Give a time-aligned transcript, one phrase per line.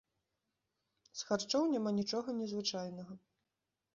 [1.19, 3.13] З харчоў няма нічога незвычайнага.